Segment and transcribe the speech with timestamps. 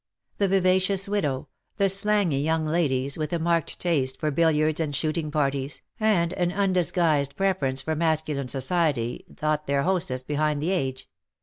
[0.39, 1.47] The vivacious widow,
[1.77, 6.51] the slangy youn^ ladies, with a marked taste for billiards and shooting parties, and an
[6.51, 11.07] undisguised preference for masculine society, thought their hostess behind the age.